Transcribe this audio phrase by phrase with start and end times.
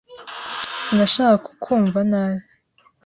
[0.83, 2.43] Sinashakaga kukwumva nabi.